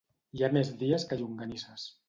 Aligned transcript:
Hi 0.37 0.41
ha 0.43 0.49
més 0.55 0.71
dies 0.81 1.07
que 1.11 1.21
llonganisses. 1.21 1.89